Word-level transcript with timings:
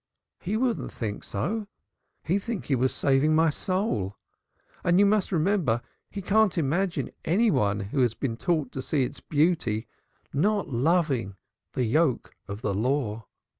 "He 0.39 0.57
wouldn't 0.57 0.91
think 0.91 1.23
so. 1.23 1.67
He'd 2.23 2.39
think 2.39 2.65
he 2.65 2.73
was 2.75 2.91
saving 2.91 3.35
my 3.35 3.51
soul, 3.51 4.17
and 4.83 4.97
you 4.97 5.05
must 5.05 5.31
remember 5.31 5.83
he 6.09 6.23
can't 6.23 6.57
imagine 6.57 7.11
any 7.23 7.51
one 7.51 7.81
who 7.81 7.99
has 7.99 8.15
been 8.15 8.35
taught 8.35 8.71
to 8.71 8.81
see 8.81 9.03
its 9.03 9.19
beauty 9.19 9.85
not 10.33 10.67
loving 10.67 11.35
the 11.73 11.83
yoke 11.83 12.35
of 12.47 12.63
the 12.63 12.73
Law. 12.73 13.27